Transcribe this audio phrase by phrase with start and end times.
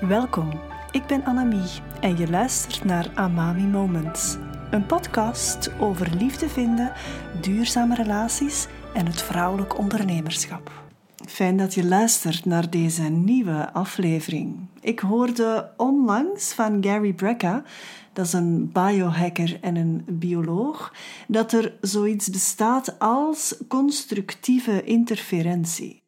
[0.00, 0.50] Welkom,
[0.90, 4.36] ik ben Annemie en je luistert naar Amami Moments.
[4.70, 6.92] Een podcast over liefde vinden,
[7.40, 10.70] duurzame relaties en het vrouwelijk ondernemerschap.
[11.26, 14.56] Fijn dat je luistert naar deze nieuwe aflevering.
[14.80, 17.62] Ik hoorde onlangs van Gary Brecka,
[18.12, 20.92] dat is een biohacker en een bioloog,
[21.28, 26.02] dat er zoiets bestaat als constructieve interferentie.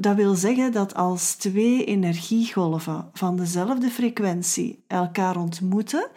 [0.00, 6.10] Dat wil zeggen dat als twee energiegolven van dezelfde frequentie elkaar ontmoeten,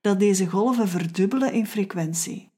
[0.00, 2.50] dat deze golven verdubbelen in frequentie.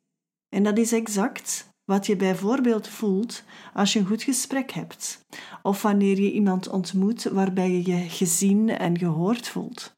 [0.49, 3.45] En dat is exact wat je bijvoorbeeld voelt
[3.75, 5.27] als je een goed gesprek hebt,
[5.63, 9.93] of wanneer je iemand ontmoet waarbij je je gezien en gehoord voelt.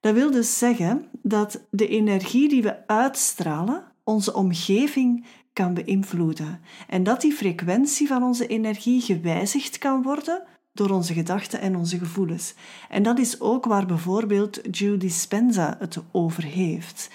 [0.00, 7.02] Dat wil dus zeggen dat de energie die we uitstralen onze omgeving kan beïnvloeden en
[7.02, 10.42] dat die frequentie van onze energie gewijzigd kan worden
[10.72, 12.54] door onze gedachten en onze gevoelens.
[12.88, 17.10] En dat is ook waar bijvoorbeeld Judy Dispenza het over heeft.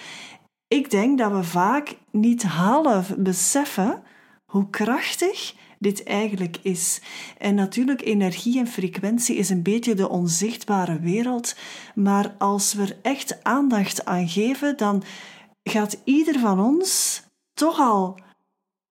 [0.68, 4.04] Ik denk dat we vaak niet half beseffen
[4.46, 7.02] hoe krachtig dit eigenlijk is.
[7.38, 11.56] En natuurlijk, energie en frequentie is een beetje de onzichtbare wereld,
[11.96, 15.04] maar als we er echt aandacht aan geven, dan
[15.64, 17.22] gaat ieder van ons
[17.54, 18.20] toch al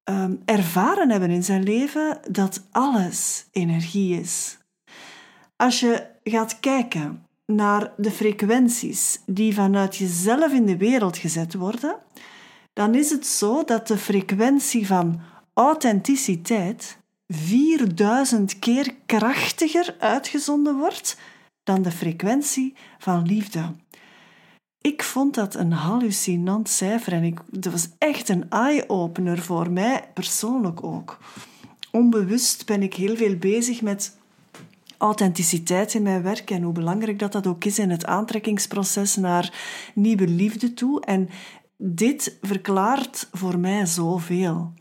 [0.07, 4.59] Ehm, ervaren hebben in zijn leven dat alles energie is.
[5.57, 11.97] Als je gaat kijken naar de frequenties die vanuit jezelf in de wereld gezet worden,
[12.73, 15.21] dan is het zo dat de frequentie van
[15.55, 21.17] authenticiteit 4000 keer krachtiger uitgezonden wordt
[21.63, 23.75] dan de frequentie van liefde.
[24.87, 30.09] Ik vond dat een hallucinant cijfer en ik, dat was echt een eye-opener voor mij
[30.15, 31.19] persoonlijk ook.
[31.91, 34.17] Onbewust ben ik heel veel bezig met
[34.99, 39.53] authenticiteit in mijn werk en hoe belangrijk dat, dat ook is in het aantrekkingsproces naar
[39.95, 41.01] nieuwe liefde toe.
[41.01, 41.29] En
[41.77, 44.73] dit verklaart voor mij zoveel.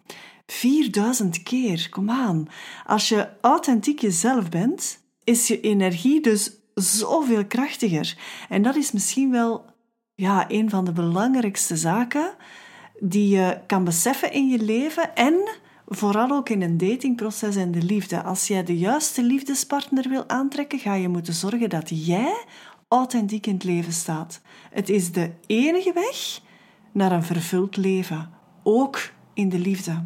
[0.46, 2.48] 4000 keer, kom aan.
[2.86, 8.18] Als je authentiek jezelf bent, is je energie dus zoveel krachtiger.
[8.50, 9.74] En dat is misschien wel
[10.16, 12.36] ja, een van de belangrijkste zaken
[13.00, 15.50] die je kan beseffen in je leven en
[15.88, 18.24] vooral ook in een datingproces en de liefde.
[18.24, 22.46] Als jij de juiste liefdespartner wil aantrekken, ga je moeten zorgen dat jij
[22.88, 24.42] authentiek in het leven staat.
[24.70, 26.42] Het is de enige weg
[26.92, 28.30] naar een vervuld leven,
[28.64, 30.04] ook in de liefde.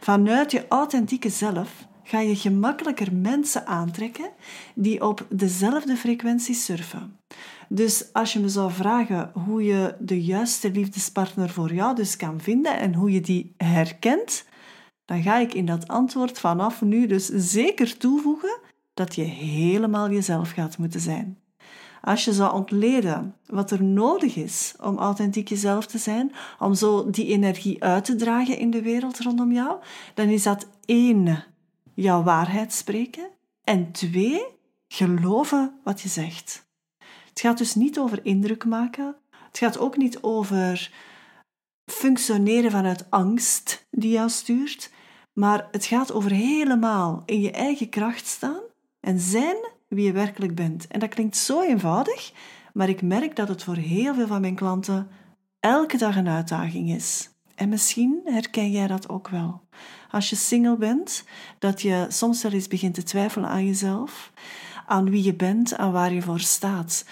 [0.00, 4.30] Vanuit je authentieke zelf ga je gemakkelijker mensen aantrekken
[4.74, 7.18] die op dezelfde frequentie surfen.
[7.68, 12.40] Dus als je me zou vragen hoe je de juiste liefdespartner voor jou dus kan
[12.40, 14.44] vinden en hoe je die herkent,
[15.04, 18.58] dan ga ik in dat antwoord vanaf nu dus zeker toevoegen
[18.94, 21.38] dat je helemaal jezelf gaat moeten zijn.
[22.00, 27.10] Als je zou ontleden wat er nodig is om authentiek jezelf te zijn, om zo
[27.10, 29.76] die energie uit te dragen in de wereld rondom jou,
[30.14, 31.44] dan is dat één,
[31.94, 33.28] jouw waarheid spreken
[33.64, 34.44] en twee,
[34.88, 36.67] geloven wat je zegt.
[37.38, 39.16] Het gaat dus niet over indruk maken.
[39.30, 40.92] Het gaat ook niet over
[41.86, 44.92] functioneren vanuit angst die jou stuurt.
[45.32, 48.60] Maar het gaat over helemaal in je eigen kracht staan
[49.00, 49.56] en zijn
[49.88, 50.86] wie je werkelijk bent.
[50.86, 52.32] En dat klinkt zo eenvoudig,
[52.72, 55.08] maar ik merk dat het voor heel veel van mijn klanten
[55.60, 57.30] elke dag een uitdaging is.
[57.54, 59.60] En misschien herken jij dat ook wel.
[60.10, 61.24] Als je single bent,
[61.58, 64.32] dat je soms wel eens begint te twijfelen aan jezelf
[64.88, 67.04] aan wie je bent, aan waar je voor staat.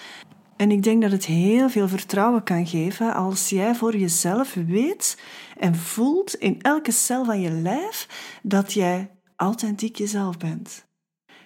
[0.55, 5.21] En ik denk dat het heel veel vertrouwen kan geven als jij voor jezelf weet
[5.57, 8.07] en voelt in elke cel van je lijf
[8.43, 10.85] dat jij authentiek jezelf bent.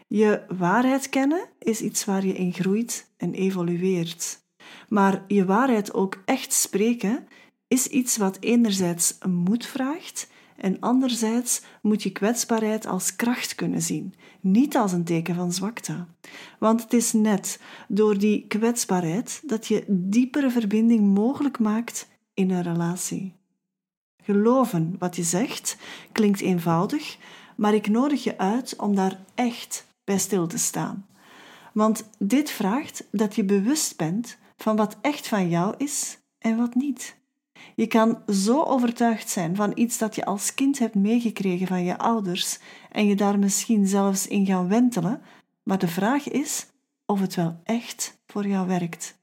[0.08, 4.40] Je waarheid kennen is iets waar je in groeit en evolueert.
[4.90, 7.28] Maar je waarheid ook echt spreken
[7.68, 10.31] is iets wat enerzijds moed vraagt
[10.62, 16.06] en anderzijds moet je kwetsbaarheid als kracht kunnen zien, niet als een teken van zwakte.
[16.60, 22.62] Want het is net door die kwetsbaarheid dat je diepere verbinding mogelijk maakt in een
[22.62, 23.34] relatie.
[24.24, 25.78] Geloven wat je zegt
[26.12, 27.18] klinkt eenvoudig,
[27.56, 31.06] maar ik nodig je uit om daar echt bij stil te staan.
[31.74, 36.76] Want dit vraagt dat je bewust bent van wat echt van jou is en wat
[36.76, 37.20] niet.
[37.76, 41.98] Je kan zo overtuigd zijn van iets dat je als kind hebt meegekregen van je
[41.98, 42.60] ouders
[42.92, 45.22] en je daar misschien zelfs in gaan wentelen,
[45.64, 46.68] maar de vraag is
[47.06, 49.20] of het wel echt voor jou werkt.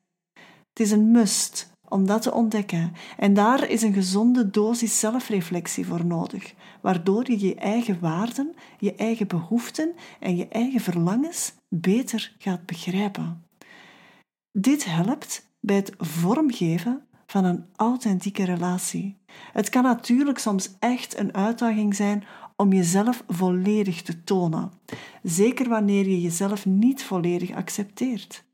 [0.69, 5.87] Het is een must om dat te ontdekken en daar is een gezonde dosis zelfreflectie
[5.87, 12.35] voor nodig, waardoor je je eigen waarden, je eigen behoeften en je eigen verlangens beter
[12.38, 13.44] gaat begrijpen.
[14.52, 19.17] Dit helpt bij het vormgeven van een authentieke relatie.
[19.53, 22.25] Het kan natuurlijk soms echt een uitdaging zijn
[22.57, 24.73] om jezelf volledig te tonen,
[25.23, 28.45] zeker wanneer je jezelf niet volledig accepteert.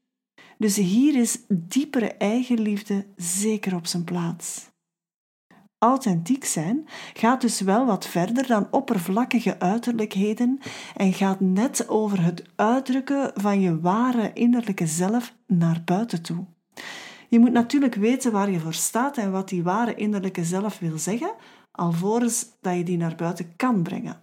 [0.59, 4.73] Dus hier is diepere eigenliefde zeker op zijn plaats.
[5.79, 10.59] Authentiek zijn gaat dus wel wat verder dan oppervlakkige uiterlijkheden
[10.97, 16.45] en gaat net over het uitdrukken van je ware innerlijke zelf naar buiten toe.
[17.35, 20.99] Je moet natuurlijk weten waar je voor staat en wat die ware innerlijke zelf wil
[20.99, 21.33] zeggen,
[21.71, 24.23] alvorens dat je die naar buiten kan brengen.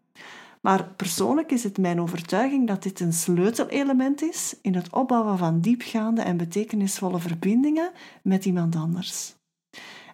[0.61, 5.61] Maar persoonlijk is het mijn overtuiging dat dit een sleutelelement is in het opbouwen van
[5.61, 7.91] diepgaande en betekenisvolle verbindingen
[8.21, 9.35] met iemand anders.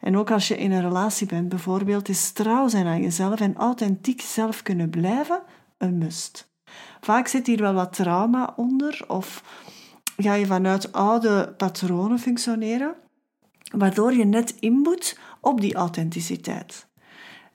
[0.01, 3.55] En ook als je in een relatie bent, bijvoorbeeld, is trouw zijn aan jezelf en
[3.55, 5.41] authentiek zelf kunnen blijven
[5.77, 6.49] een must.
[7.01, 9.43] Vaak zit hier wel wat trauma onder of
[10.17, 12.95] ga je vanuit oude patronen functioneren,
[13.75, 16.87] waardoor je net inboet op die authenticiteit.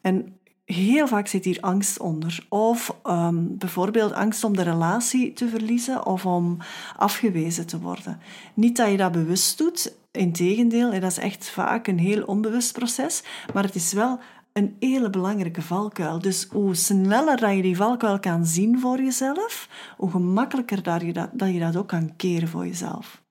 [0.01, 2.47] En heel vaak zit hier angst onder.
[2.49, 6.59] Of ehm, bijvoorbeeld angst om de relatie te verliezen of om
[6.97, 8.21] afgewezen te worden.
[8.55, 13.23] Niet dat je dat bewust doet, integendeel, dat is echt vaak een heel onbewust proces,
[13.55, 14.19] maar het is wel
[14.53, 16.19] een hele belangrijke valkuil.
[16.19, 21.13] Dus hoe sneller dat je die valkuil kan zien voor jezelf, hoe gemakkelijker dat je
[21.13, 23.23] dat, dat je dat ook kan keren voor jezelf.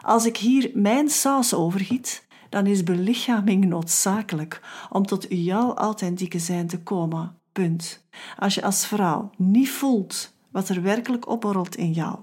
[0.00, 4.60] Als ik hier mijn saus overgiet, dan is belichaming noodzakelijk
[4.90, 7.36] om tot jouw authentieke zijn te komen.
[7.52, 8.06] Punt.
[8.38, 12.18] Als je als vrouw niet voelt wat er werkelijk opborrelt in jou,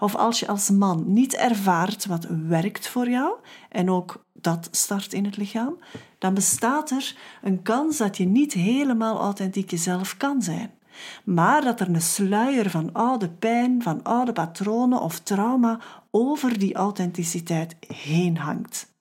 [0.00, 3.32] of als je als man niet ervaart wat werkt voor jou,
[3.68, 5.76] en ook dat start in het lichaam,
[6.18, 10.70] dan bestaat er een kans dat je niet helemaal authentiek jezelf kan zijn.
[11.24, 15.80] Maar dat er een sluier van oude pijn, van oude patronen of trauma
[16.10, 18.92] over die authenticiteit heen hangt.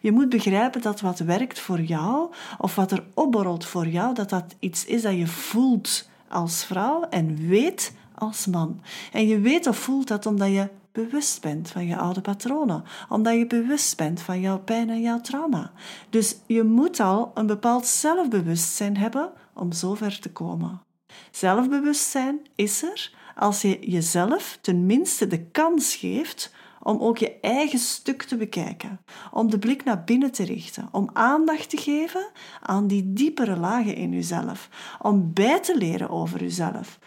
[0.00, 4.30] Je moet begrijpen dat wat werkt voor jou, of wat er opborrelt voor jou, dat
[4.30, 7.92] dat iets is dat je voelt als vrouw en weet
[8.22, 8.80] als man.
[9.12, 13.34] En je weet of voelt dat omdat je bewust bent van je oude patronen, omdat
[13.34, 15.72] je bewust bent van jouw pijn en jouw trauma.
[16.10, 20.80] Dus je moet al een bepaald zelfbewustzijn hebben om zover te komen.
[21.30, 26.52] Zelfbewustzijn is er als je jezelf tenminste de kans geeft
[26.82, 31.10] om ook je eigen stuk te bekijken, om de blik naar binnen te richten, om
[31.12, 32.30] aandacht te geven
[32.62, 34.68] aan die diepere lagen in jezelf,
[35.00, 36.98] om bij te leren over jezelf.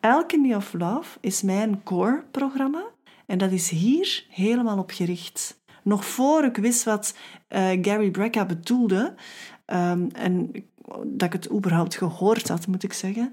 [0.00, 2.84] Alchemy of Love is mijn core-programma
[3.26, 5.60] en dat is hier helemaal op gericht.
[5.82, 7.14] Nog voor ik wist wat
[7.48, 9.14] uh, Gary Brecka bedoelde,
[9.66, 10.52] um, en
[11.04, 13.32] dat ik het überhaupt gehoord had, moet ik zeggen,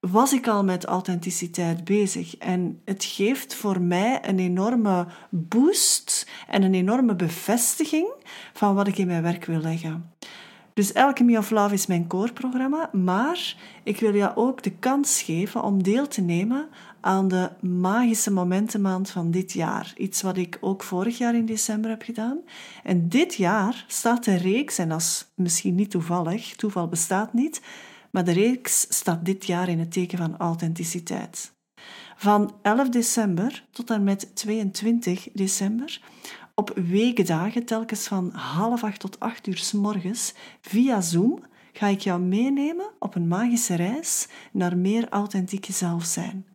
[0.00, 2.36] was ik al met authenticiteit bezig.
[2.36, 8.12] En het geeft voor mij een enorme boost en een enorme bevestiging
[8.52, 10.12] van wat ik in mijn werk wil leggen.
[10.78, 15.62] Dus Alchemy of Love is mijn core-programma, maar ik wil jou ook de kans geven
[15.62, 16.68] om deel te nemen
[17.00, 19.92] aan de magische momentenmaand van dit jaar.
[19.96, 22.38] Iets wat ik ook vorig jaar in december heb gedaan.
[22.84, 27.60] En dit jaar staat de reeks, en dat is misschien niet toevallig, toeval bestaat niet,
[28.10, 31.52] maar de reeks staat dit jaar in het teken van authenticiteit.
[32.16, 36.00] Van 11 december tot en met 22 december
[36.58, 41.38] op weekdagen, telkens van half acht tot acht uur s morgens, via Zoom,
[41.72, 46.46] ga ik jou meenemen op een magische reis naar meer authentiek zelf zijn.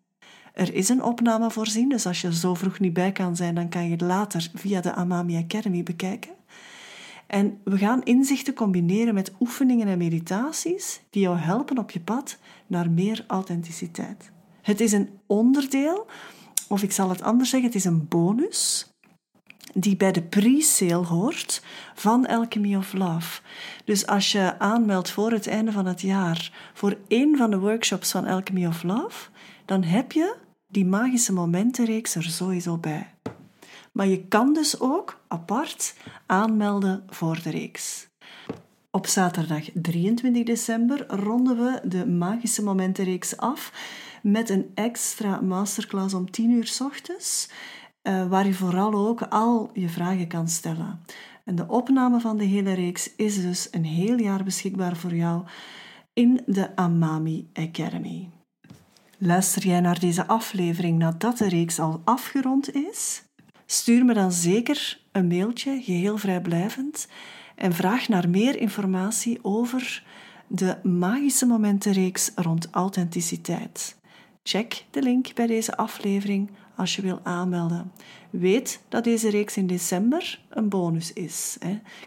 [0.53, 3.69] Er is een opname voorzien, dus als je zo vroeg niet bij kan zijn, dan
[3.69, 6.33] kan je het later via de Amami Academy bekijken.
[7.27, 12.37] En we gaan inzichten combineren met oefeningen en meditaties die jou helpen op je pad
[12.67, 14.31] naar meer authenticiteit.
[14.61, 16.05] Het is een onderdeel,
[16.67, 18.91] of ik zal het anders zeggen, het is een bonus
[19.73, 21.61] die bij de pre-sale hoort
[21.95, 23.41] van Alchemy of Love.
[23.85, 28.11] Dus als je aanmeldt voor het einde van het jaar voor één van de workshops
[28.11, 29.29] van Alchemy of Love,
[29.65, 30.35] dan heb je
[30.67, 33.13] die magische momentenreeks er sowieso bij.
[33.91, 38.07] Maar je kan dus ook apart aanmelden voor de reeks.
[38.91, 43.71] Op zaterdag 23 december ronden we de Magische Momentenreeks af
[44.21, 47.49] met een extra masterclass om 10 uur s ochtends,
[48.03, 50.99] eh, waar je vooral ook al je vragen kan stellen.
[51.43, 55.43] En de opname van de hele reeks is dus een heel jaar beschikbaar voor jou
[56.13, 58.29] in de Amami Academy.
[59.17, 63.23] Luister jij naar deze aflevering nadat de reeks al afgerond is?
[63.65, 67.07] Stuur me dan zeker een mailtje, geheel vrijblijvend,
[67.55, 70.03] en vraag naar meer informatie over
[70.47, 73.95] de magische momentenreeks rond authenticiteit.
[74.43, 77.91] Check de link bij deze aflevering als je wil aanmelden.
[78.29, 81.57] Weet dat deze reeks in december een bonus is.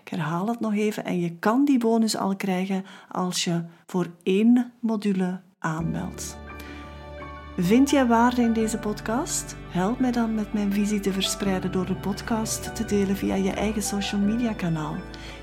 [0.02, 4.07] Ik herhaal het nog even en je kan die bonus al krijgen als je voor
[4.23, 6.37] één module aanmeldt.
[7.57, 9.57] Vind jij waarde in deze podcast?
[9.69, 13.50] Help mij dan met mijn visie te verspreiden door de podcast te delen via je
[13.52, 14.97] eigen social media kanaal.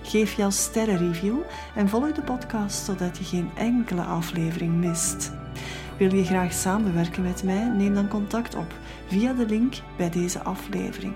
[0.03, 1.37] Geef jouw sterrenreview
[1.75, 5.31] en volg de podcast zodat je geen enkele aflevering mist.
[5.97, 7.67] Wil je graag samenwerken met mij?
[7.67, 8.73] Neem dan contact op
[9.07, 11.13] via de link bij deze aflevering.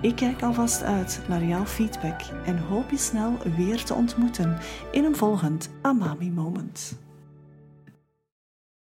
[0.00, 4.58] Ik kijk alvast uit naar jouw feedback en hoop je snel weer te ontmoeten
[4.90, 6.98] in een volgend Amami Moment.